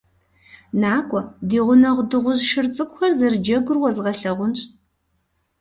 НакӀуэ, 0.81 1.21
ди 1.49 1.59
гъунэгъу 1.65 2.03
дыгъужь 2.09 2.43
шыр 2.49 2.67
цӀыкӀухэр 2.75 3.11
зэрыджэгур 3.19 3.77
уэзгъэлъагъунщ! 3.79 4.59